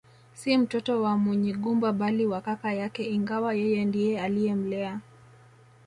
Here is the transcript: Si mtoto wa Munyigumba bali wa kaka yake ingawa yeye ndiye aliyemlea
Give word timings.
Si 0.33 0.57
mtoto 0.57 1.01
wa 1.01 1.17
Munyigumba 1.17 1.91
bali 1.93 2.25
wa 2.25 2.41
kaka 2.41 2.73
yake 2.73 3.09
ingawa 3.09 3.53
yeye 3.53 3.85
ndiye 3.85 4.21
aliyemlea 4.21 4.99